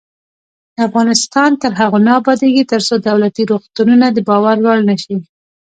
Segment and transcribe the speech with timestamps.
[0.87, 5.15] افغانستان تر هغو نه ابادیږي، ترڅو دولتي روغتونونه د باور وړ نشي.